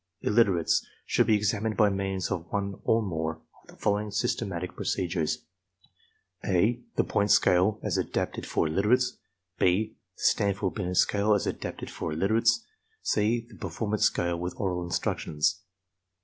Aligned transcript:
Illiterates 0.21 0.83
should 1.05 1.27
be 1.27 1.35
examined 1.35 1.77
by 1.77 1.91
means 1.91 2.31
of 2.31 2.47
one 2.51 2.79
or 2.85 3.03
more 3.03 3.39
of 3.61 3.67
the 3.67 3.75
following 3.75 4.09
systematic 4.09 4.75
procedures: 4.75 5.45
(a) 6.43 6.79
the 6.95 7.03
point 7.03 7.29
scale 7.29 7.79
as 7.83 7.99
adapted 7.99 8.43
for 8.47 8.65
illiterates: 8.67 9.09
(6) 9.57 9.59
the 9.59 9.95
Stanford 10.15 10.73
Binet 10.73 10.97
scale 10.97 11.35
as 11.35 11.45
adapted 11.45 11.91
for 11.91 12.11
iUiterates; 12.13 12.63
(c) 13.03 13.45
the 13.47 13.53
performance 13.57 14.01
scale 14.05 14.39
with 14.39 14.55
oral 14.57 14.83
instructions. 14.83 15.59